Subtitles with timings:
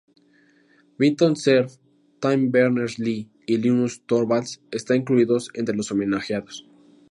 [1.01, 1.73] Vinton Cerf,
[2.19, 6.67] Tim Berners-Lee y Linus Torvalds están incluidos entre los homenajeados.